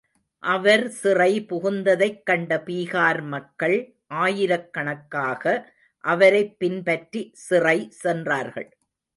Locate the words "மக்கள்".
3.27-3.95